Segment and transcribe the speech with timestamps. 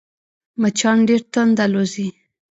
[0.61, 2.07] مچان ډېر تند الوزي